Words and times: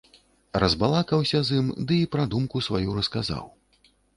Разбалакаўся 0.63 1.41
з 1.49 1.59
ім 1.61 1.67
ды 1.87 1.99
і 2.07 2.09
пра 2.17 2.27
думку 2.35 2.65
сваю 2.71 2.99
расказаў. 2.99 3.45